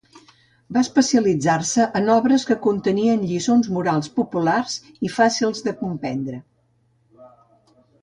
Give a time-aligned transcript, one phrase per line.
[0.77, 4.81] Va especialitzar-se en obres que contenien lliçons morals populars
[5.11, 6.45] i fàcils de comprendre.